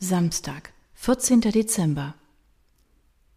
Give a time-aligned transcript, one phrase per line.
[0.00, 1.40] Samstag, 14.
[1.40, 2.14] Dezember.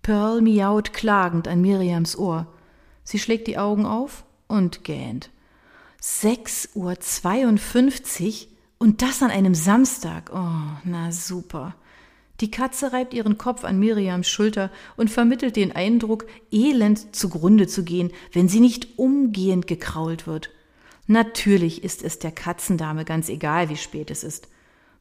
[0.03, 2.53] Pearl miaut klagend an Miriams Ohr.
[3.03, 5.31] Sie schlägt die Augen auf und gähnt.
[5.99, 10.29] Sechs Uhr zweiundfünfzig und das an einem Samstag.
[10.31, 11.73] Oh, na super.
[12.41, 17.83] Die Katze reibt ihren Kopf an Miriams Schulter und vermittelt den Eindruck, elend zugrunde zu
[17.83, 20.51] gehen, wenn sie nicht umgehend gekrault wird.
[21.07, 24.47] Natürlich ist es der Katzendame ganz egal, wie spät es ist.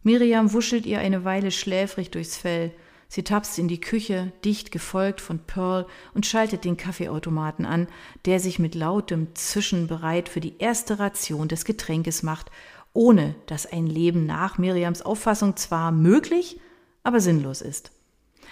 [0.02, 2.72] Miriam wuschelt ihr eine Weile schläfrig durchs Fell.
[3.08, 7.88] Sie tapst in die Küche, dicht gefolgt von Pearl, und schaltet den Kaffeeautomaten an,
[8.24, 12.50] der sich mit lautem Zischen bereit für die erste Ration des Getränkes macht,
[12.92, 16.60] ohne dass ein Leben nach Miriams Auffassung zwar möglich,
[17.02, 17.90] aber sinnlos ist.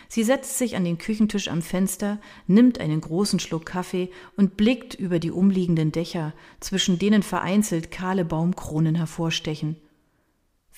[0.09, 4.95] Sie setzt sich an den Küchentisch am Fenster, nimmt einen großen Schluck Kaffee und blickt
[4.95, 9.77] über die umliegenden Dächer, zwischen denen vereinzelt kahle Baumkronen hervorstechen.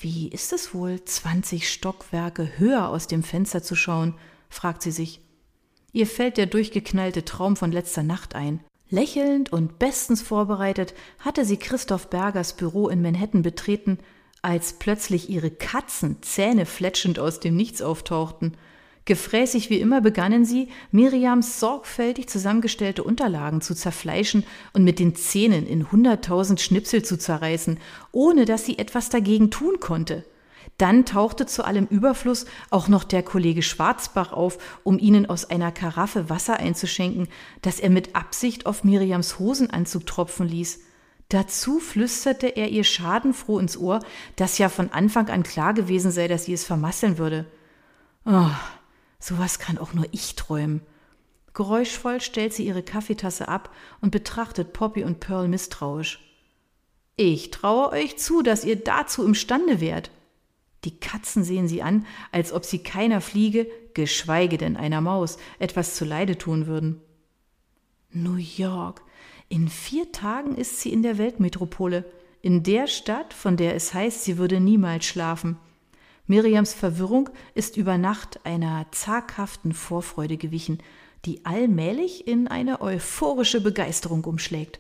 [0.03, 4.15] Wie ist es wohl, zwanzig Stockwerke höher aus dem Fenster zu schauen?
[4.49, 5.21] fragt sie sich.
[5.93, 8.61] Ihr fällt der durchgeknallte Traum von letzter Nacht ein.
[8.89, 13.99] Lächelnd und bestens vorbereitet hatte sie Christoph Bergers Büro in Manhattan betreten,
[14.41, 18.57] als plötzlich ihre Katzen zähnefletschend aus dem Nichts auftauchten–
[19.07, 25.67] Gefräßig wie immer begannen sie, Miriams sorgfältig zusammengestellte Unterlagen zu zerfleischen und mit den Zähnen
[25.67, 27.79] in hunderttausend Schnipsel zu zerreißen,
[28.13, 30.25] ohne dass sie etwas dagegen tun konnte.
[30.79, 35.73] Dann tauchte zu allem Überfluss auch noch der Kollege Schwarzbach auf, um ihnen aus einer
[35.73, 37.29] Karaffe Wasser einzuschenken,
[37.61, 40.81] das er mit Absicht auf Miriams Hosenanzug tropfen ließ.
[41.29, 44.01] Dazu flüsterte er ihr schadenfroh ins Ohr,
[44.37, 47.47] dass ja von Anfang an klar gewesen sei, dass sie es vermasseln würde.
[48.25, 48.51] Oh,
[49.21, 50.81] Sowas kann auch nur ich träumen.
[51.53, 56.21] Geräuschvoll stellt sie ihre Kaffeetasse ab und betrachtet Poppy und Pearl misstrauisch.
[57.17, 60.11] Ich traue euch zu, dass ihr dazu imstande wärt.
[60.85, 65.95] Die Katzen sehen sie an, als ob sie keiner Fliege, geschweige denn einer Maus, etwas
[65.95, 67.03] zuleide tun würden.
[68.11, 69.03] New York.
[69.49, 72.05] In vier Tagen ist sie in der Weltmetropole,
[72.41, 75.59] in der Stadt, von der es heißt, sie würde niemals schlafen.
[76.31, 80.79] Miriams Verwirrung ist über Nacht einer zaghaften Vorfreude gewichen,
[81.25, 84.79] die allmählich in eine euphorische Begeisterung umschlägt.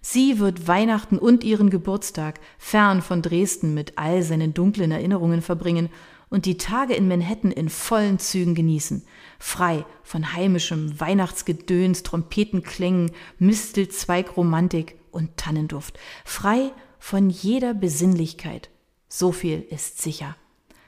[0.00, 5.88] Sie wird Weihnachten und ihren Geburtstag fern von Dresden mit all seinen dunklen Erinnerungen verbringen
[6.30, 9.04] und die Tage in Manhattan in vollen Zügen genießen,
[9.38, 18.68] frei von heimischem Weihnachtsgedöns, Trompetenklängen, Mistelzweigromantik und Tannenduft, frei von jeder Besinnlichkeit.
[19.08, 20.34] So viel ist sicher.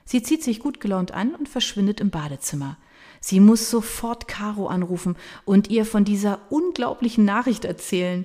[0.05, 2.77] Sie zieht sich gut gelaunt an und verschwindet im Badezimmer.
[3.21, 8.25] Sie muss sofort Caro anrufen und ihr von dieser unglaublichen Nachricht erzählen.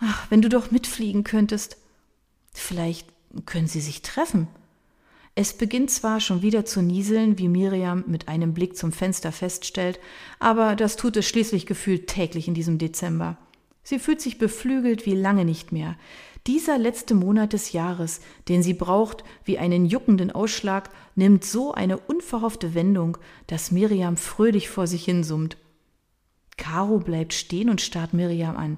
[0.00, 1.76] Ach, wenn du doch mitfliegen könntest.
[2.52, 3.08] Vielleicht
[3.46, 4.48] können sie sich treffen.
[5.36, 9.98] Es beginnt zwar schon wieder zu nieseln, wie Miriam mit einem Blick zum Fenster feststellt,
[10.38, 13.36] aber das tut es schließlich gefühlt täglich in diesem Dezember.
[13.82, 15.96] Sie fühlt sich beflügelt wie lange nicht mehr.
[16.46, 21.96] Dieser letzte Monat des Jahres, den sie braucht wie einen juckenden Ausschlag, nimmt so eine
[21.96, 23.16] unverhoffte Wendung,
[23.46, 25.56] dass Miriam fröhlich vor sich hinsummt.
[26.58, 28.76] Caro bleibt stehen und starrt Miriam an.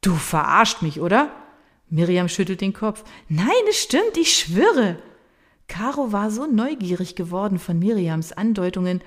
[0.00, 1.30] Du verarscht mich, oder?
[1.88, 3.04] Miriam schüttelt den Kopf.
[3.28, 4.98] Nein, es stimmt, ich schwöre.
[5.68, 9.00] Caro war so neugierig geworden von Miriams Andeutungen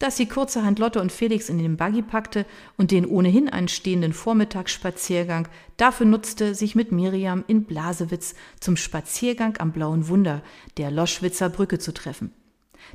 [0.00, 2.46] dass sie kurzerhand Lotte und Felix in den Buggy packte
[2.76, 5.46] und den ohnehin anstehenden Vormittagsspaziergang
[5.76, 10.42] dafür nutzte, sich mit Miriam in Blasewitz zum Spaziergang am Blauen Wunder,
[10.78, 12.32] der Loschwitzer Brücke zu treffen.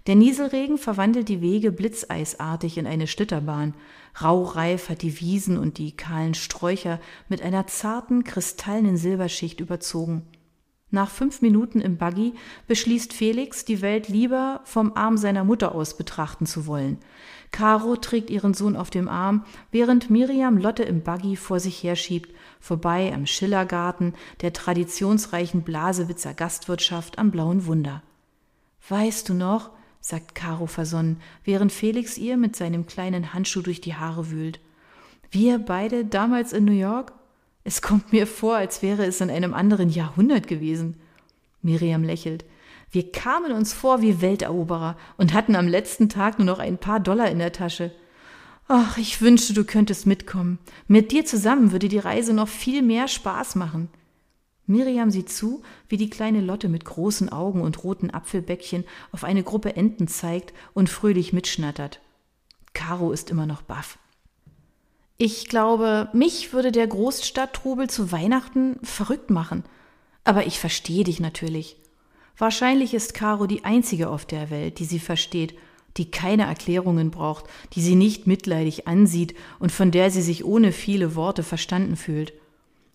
[0.07, 3.75] Der Nieselregen verwandelt die Wege blitzeisartig in eine Schlitterbahn.
[4.19, 6.99] Raureif hat die Wiesen und die kahlen Sträucher
[7.29, 10.23] mit einer zarten, kristallenen Silberschicht überzogen.
[10.91, 12.33] Nach fünf Minuten im Buggy
[12.67, 16.99] beschließt Felix, die Welt lieber vom Arm seiner Mutter aus betrachten zu wollen.
[17.51, 22.33] Caro trägt ihren Sohn auf dem Arm, während Miriam Lotte im Buggy vor sich herschiebt,
[22.59, 28.03] vorbei am Schillergarten, der traditionsreichen Blasewitzer Gastwirtschaft am Blauen Wunder.
[28.87, 33.95] Weißt du noch, sagt Caro versonnen, während Felix ihr mit seinem kleinen Handschuh durch die
[33.95, 34.59] Haare wühlt.
[35.31, 37.13] Wir beide damals in New York?
[37.67, 40.97] Es kommt mir vor, als wäre es in einem anderen Jahrhundert gewesen.
[41.63, 42.45] Miriam lächelt.
[42.91, 46.99] Wir kamen uns vor wie Welteroberer und hatten am letzten Tag nur noch ein paar
[46.99, 47.91] Dollar in der Tasche.
[48.67, 50.59] Ach, ich wünschte, du könntest mitkommen.
[50.87, 53.89] Mit dir zusammen würde die Reise noch viel mehr Spaß machen.
[54.67, 59.41] Miriam sieht zu, wie die kleine Lotte mit großen Augen und roten Apfelbäckchen auf eine
[59.41, 61.99] Gruppe Enten zeigt und fröhlich mitschnattert.
[62.73, 63.97] Caro ist immer noch baff.
[65.17, 69.63] Ich glaube, mich würde der Großstadttrubel zu Weihnachten verrückt machen.
[70.25, 71.77] Aber ich verstehe dich natürlich.
[72.37, 75.55] Wahrscheinlich ist Caro die einzige auf der Welt, die sie versteht,
[75.95, 80.73] die keine Erklärungen braucht, die sie nicht mitleidig ansieht und von der sie sich ohne
[80.73, 82.33] viele Worte verstanden fühlt.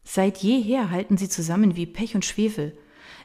[0.05, 2.77] Seit jeher halten sie zusammen wie Pech und Schwefel.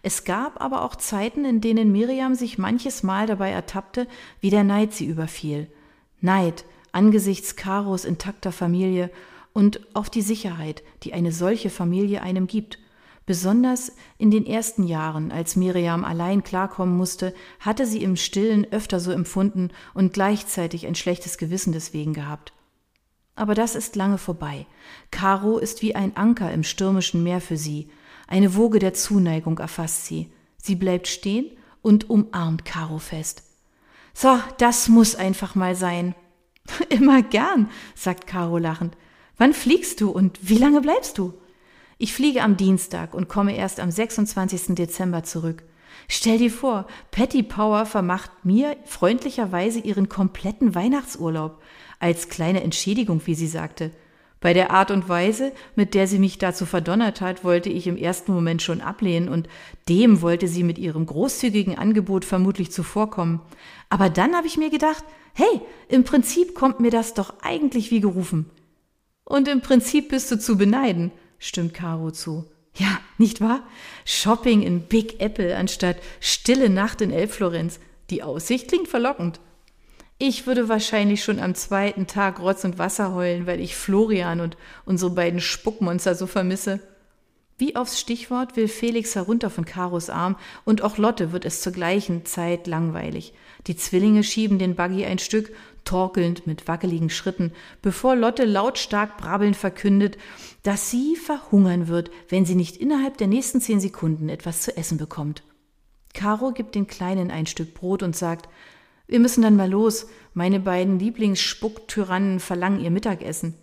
[0.03, 4.07] Es gab aber auch Zeiten, in denen Miriam sich manches Mal dabei ertappte,
[4.39, 5.68] wie der Neid sie überfiel.
[6.21, 6.63] Neid
[6.95, 9.12] angesichts Karos intakter Familie
[9.53, 12.80] und auf die Sicherheit, die eine solche Familie einem gibt.
[13.25, 19.00] Besonders in den ersten Jahren, als Miriam allein klarkommen musste, hatte sie im Stillen öfter
[19.00, 22.53] so empfunden und gleichzeitig ein schlechtes Gewissen deswegen gehabt.
[23.36, 24.65] Aber das ist lange vorbei.
[25.12, 27.89] Caro ist wie ein Anker im stürmischen Meer für sie.
[28.27, 30.31] Eine Woge der Zuneigung erfasst sie.
[30.57, 31.51] Sie bleibt stehen
[31.81, 33.44] und umarmt Caro fest.
[34.13, 36.15] So, das muss einfach mal sein.
[36.89, 38.95] Immer gern, sagt Caro lachend.
[39.38, 41.33] Wann fliegst du und wie lange bleibst du?
[41.97, 44.75] Ich fliege am Dienstag und komme erst am 26.
[44.75, 45.63] Dezember zurück.
[46.07, 51.62] Stell dir vor, Patty Power vermacht mir freundlicherweise ihren kompletten Weihnachtsurlaub
[52.00, 53.91] als kleine Entschädigung, wie sie sagte.
[54.42, 57.98] Bei der Art und Weise, mit der sie mich dazu verdonnert hat, wollte ich im
[57.98, 59.48] ersten Moment schon ablehnen und
[59.90, 63.42] dem wollte sie mit ihrem großzügigen Angebot vermutlich zuvorkommen.
[63.90, 65.04] Aber dann habe ich mir gedacht,
[65.34, 68.50] hey, im Prinzip kommt mir das doch eigentlich wie gerufen.
[69.24, 72.46] Und im Prinzip bist du zu beneiden stimmt Caro zu.
[72.76, 73.64] Ja, nicht wahr?
[74.04, 77.80] Shopping in Big Apple anstatt stille Nacht in Elbflorenz.
[78.10, 79.40] Die Aussicht klingt verlockend.
[80.17, 84.56] Ich würde wahrscheinlich schon am zweiten Tag Rotz und Wasser heulen, weil ich Florian und
[84.85, 86.79] unsere beiden Spuckmonster so vermisse.
[87.57, 91.73] Wie aufs Stichwort will Felix herunter von Karos Arm und auch Lotte wird es zur
[91.73, 93.33] gleichen Zeit langweilig.
[93.67, 95.53] Die Zwillinge schieben den Buggy ein Stück,
[95.83, 97.51] torkelnd mit wackeligen Schritten,
[97.81, 100.17] bevor Lotte lautstark brabbelnd verkündet,
[100.63, 104.97] dass sie verhungern wird, wenn sie nicht innerhalb der nächsten zehn Sekunden etwas zu essen
[104.97, 105.44] bekommt.
[106.13, 108.47] Caro gibt den Kleinen ein Stück Brot und sagt,
[109.07, 113.56] wir müssen dann mal los, meine beiden Lieblingsspucktyrannen verlangen ihr Mittagessen.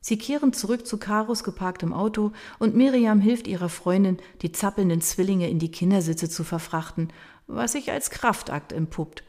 [0.00, 5.50] Sie kehren zurück zu Karos geparktem Auto und Miriam hilft ihrer Freundin, die zappelnden Zwillinge
[5.50, 7.12] in die Kindersitze zu verfrachten,
[7.48, 9.24] was sich als Kraftakt empuppt.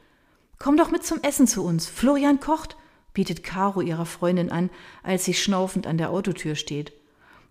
[0.60, 1.88] Komm doch mit zum Essen zu uns.
[1.88, 2.78] Florian kocht,
[3.14, 4.70] bietet Caro ihrer Freundin an,
[5.02, 6.94] als sie schnaufend an der Autotür steht.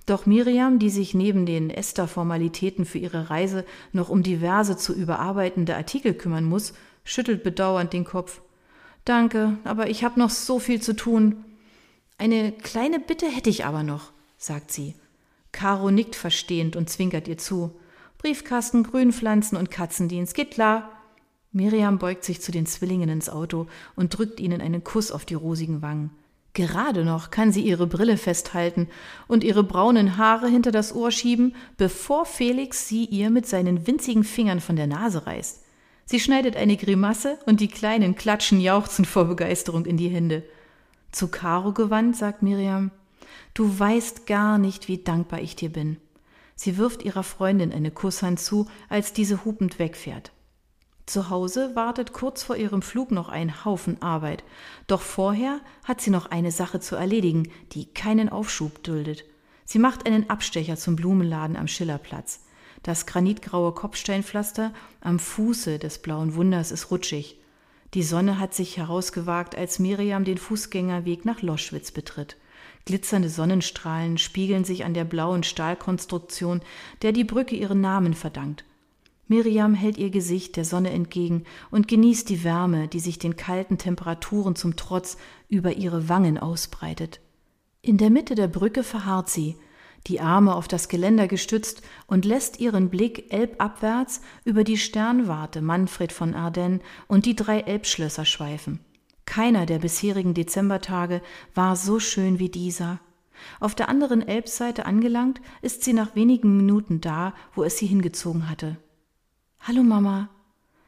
[0.06, 5.74] Doch Miriam, die sich neben den Esther-Formalitäten für ihre Reise noch um diverse zu überarbeitende
[5.74, 6.74] Artikel kümmern muss,
[7.06, 8.42] schüttelt bedauernd den Kopf.
[9.06, 11.44] Danke, aber ich habe noch so viel zu tun.
[12.18, 14.94] Eine kleine Bitte hätte ich aber noch, sagt sie.
[15.52, 17.78] Caro nickt verstehend und zwinkert ihr zu.
[18.18, 20.90] Briefkasten, Grünpflanzen und Katzendienst, geht klar.
[21.52, 25.34] Miriam beugt sich zu den Zwillingen ins Auto und drückt ihnen einen Kuss auf die
[25.34, 26.10] rosigen Wangen.
[26.52, 28.88] Gerade noch kann sie ihre Brille festhalten
[29.28, 34.24] und ihre braunen Haare hinter das Ohr schieben, bevor Felix sie ihr mit seinen winzigen
[34.24, 35.65] Fingern von der Nase reißt.
[36.08, 40.44] Sie schneidet eine Grimasse und die Kleinen klatschen jauchzend vor Begeisterung in die Hände.
[41.10, 42.92] Zu Caro gewandt, sagt Miriam,
[43.54, 45.96] du weißt gar nicht, wie dankbar ich dir bin.
[46.54, 50.30] Sie wirft ihrer Freundin eine Kusshand zu, als diese hupend wegfährt.
[51.06, 54.44] Zu Hause wartet kurz vor ihrem Flug noch ein Haufen Arbeit,
[54.86, 59.24] doch vorher hat sie noch eine Sache zu erledigen, die keinen Aufschub duldet.
[59.64, 62.45] Sie macht einen Abstecher zum Blumenladen am Schillerplatz.
[62.82, 67.38] Das granitgraue Kopfsteinpflaster am Fuße des blauen Wunders ist rutschig.
[67.94, 72.36] Die Sonne hat sich herausgewagt, als Miriam den Fußgängerweg nach Loschwitz betritt.
[72.84, 76.60] Glitzernde Sonnenstrahlen spiegeln sich an der blauen Stahlkonstruktion,
[77.02, 78.64] der die Brücke ihren Namen verdankt.
[79.28, 83.76] Miriam hält ihr Gesicht der Sonne entgegen und genießt die Wärme, die sich den kalten
[83.76, 85.16] Temperaturen zum Trotz
[85.48, 87.20] über ihre Wangen ausbreitet.
[87.82, 89.56] In der Mitte der Brücke verharrt sie,
[90.06, 96.12] die Arme auf das Geländer gestützt und lässt ihren Blick elbabwärts über die Sternwarte Manfred
[96.12, 98.80] von Ardennes und die drei Elbschlösser schweifen.
[99.24, 101.20] Keiner der bisherigen Dezembertage
[101.54, 103.00] war so schön wie dieser.
[103.60, 108.48] Auf der anderen Elbseite angelangt, ist sie nach wenigen Minuten da, wo es sie hingezogen
[108.48, 108.76] hatte.
[109.60, 110.30] Hallo Mama.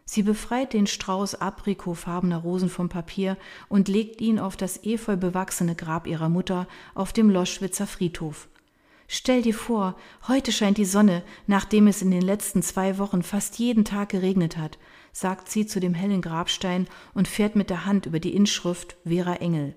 [0.04, 3.37] Sie befreit den Strauß aprikofarbener Rosen vom Papier
[3.68, 8.48] und legt ihn auf das efeu bewachsene Grab ihrer Mutter auf dem Loschwitzer Friedhof.
[9.11, 9.97] Stell dir vor,
[10.29, 14.59] heute scheint die Sonne, nachdem es in den letzten zwei Wochen fast jeden Tag geregnet
[14.59, 14.79] hat,
[15.12, 19.37] sagt sie zu dem hellen Grabstein und fährt mit der Hand über die Inschrift Vera
[19.37, 19.75] Engel.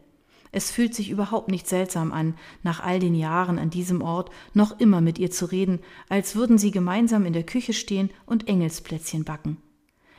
[0.51, 4.77] Es fühlt sich überhaupt nicht seltsam an, nach all den Jahren an diesem Ort noch
[4.81, 9.23] immer mit ihr zu reden, als würden sie gemeinsam in der Küche stehen und Engelsplätzchen
[9.23, 9.55] backen.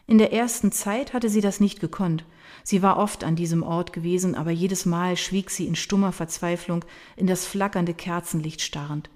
[0.06, 2.24] In der ersten Zeit hatte sie das nicht gekonnt.
[2.64, 6.84] Sie war oft an diesem Ort gewesen, aber jedes Mal schwieg sie in stummer Verzweiflung
[7.16, 9.10] in das flackernde Kerzenlicht starrend.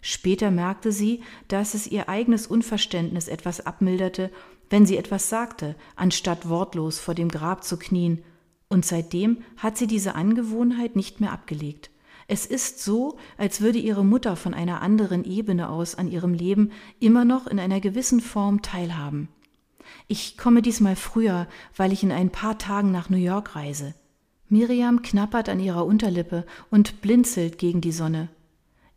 [0.00, 4.30] Später merkte sie, dass es ihr eigenes Unverständnis etwas abmilderte,
[4.70, 8.22] wenn sie etwas sagte, anstatt wortlos vor dem Grab zu knien,
[8.68, 11.90] und seitdem hat sie diese Angewohnheit nicht mehr abgelegt.
[12.26, 16.72] Es ist so, als würde ihre Mutter von einer anderen Ebene aus an ihrem Leben
[17.00, 19.28] immer noch in einer gewissen Form teilhaben.
[20.06, 23.94] Ich komme diesmal früher, weil ich in ein paar Tagen nach New York reise.
[24.48, 28.28] Miriam knappert an ihrer Unterlippe und blinzelt gegen die Sonne.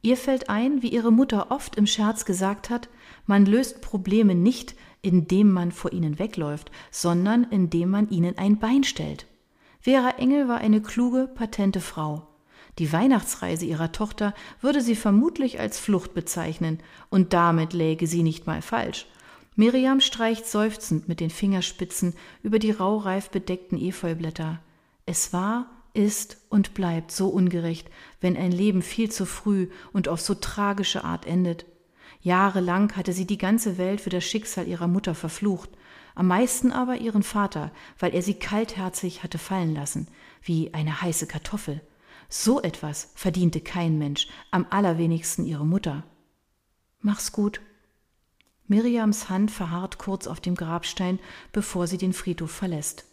[0.01, 2.89] Ihr fällt ein, wie ihre Mutter oft im Scherz gesagt hat,
[3.27, 8.83] man löst Probleme nicht, indem man vor ihnen wegläuft, sondern indem man ihnen ein Bein
[8.83, 9.27] stellt.
[9.79, 12.27] Vera Engel war eine kluge, patente Frau.
[12.79, 16.79] Die Weihnachtsreise ihrer Tochter würde sie vermutlich als Flucht bezeichnen,
[17.09, 19.07] und damit läge sie nicht mal falsch.
[19.55, 24.61] Miriam streicht seufzend mit den Fingerspitzen über die raureif bedeckten Efeublätter.
[25.05, 27.89] Es war, ist und bleibt so ungerecht,
[28.21, 31.65] wenn ein Leben viel zu früh und auf so tragische Art endet.
[32.21, 35.69] Jahrelang hatte sie die ganze Welt für das Schicksal ihrer Mutter verflucht,
[36.15, 40.07] am meisten aber ihren Vater, weil er sie kaltherzig hatte fallen lassen,
[40.41, 41.81] wie eine heiße Kartoffel.
[42.29, 46.03] So etwas verdiente kein Mensch, am allerwenigsten ihre Mutter.
[46.99, 47.59] Mach's gut.
[48.71, 51.19] Miriams Hand verharrt kurz auf dem Grabstein,
[51.51, 53.03] bevor sie den Friedhof verlässt.